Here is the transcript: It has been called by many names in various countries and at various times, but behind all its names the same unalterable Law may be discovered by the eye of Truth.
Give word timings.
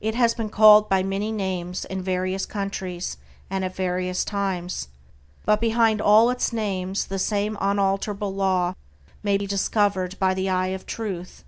It 0.00 0.14
has 0.14 0.32
been 0.32 0.48
called 0.48 0.88
by 0.88 1.02
many 1.02 1.32
names 1.32 1.84
in 1.86 2.00
various 2.00 2.46
countries 2.46 3.16
and 3.50 3.64
at 3.64 3.74
various 3.74 4.24
times, 4.24 4.86
but 5.44 5.60
behind 5.60 6.00
all 6.00 6.30
its 6.30 6.52
names 6.52 7.06
the 7.06 7.18
same 7.18 7.58
unalterable 7.60 8.32
Law 8.32 8.74
may 9.24 9.36
be 9.36 9.46
discovered 9.48 10.16
by 10.20 10.34
the 10.34 10.48
eye 10.48 10.68
of 10.68 10.86
Truth. 10.86 11.42